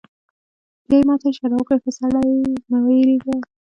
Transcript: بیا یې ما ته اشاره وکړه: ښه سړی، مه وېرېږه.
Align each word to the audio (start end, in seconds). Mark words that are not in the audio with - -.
بیا 0.87 0.97
یې 0.99 1.05
ما 1.07 1.15
ته 1.21 1.25
اشاره 1.29 1.55
وکړه: 1.57 1.77
ښه 1.83 1.91
سړی، 1.99 2.31
مه 2.69 2.79
وېرېږه. 2.85 3.35